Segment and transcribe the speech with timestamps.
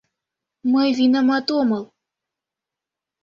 [0.73, 1.83] Мый винамат омыл.